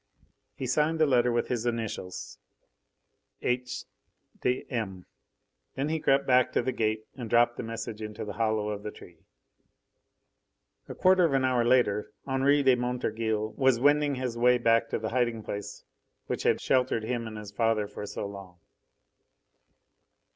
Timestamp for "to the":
6.53-6.71, 14.89-15.09